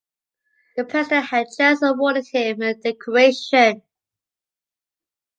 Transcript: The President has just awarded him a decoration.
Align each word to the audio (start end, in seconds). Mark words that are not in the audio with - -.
The 0.77 0.83
President 0.83 1.27
has 1.27 1.55
just 1.55 1.83
awarded 1.83 2.25
him 2.25 2.63
a 2.63 2.73
decoration. 2.73 3.83